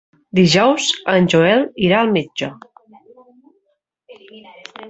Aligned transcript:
Dijous 0.37 0.87
en 1.13 1.27
Joel 1.33 1.61
irà 1.89 1.99
al 2.05 2.09
metge. 2.17 2.49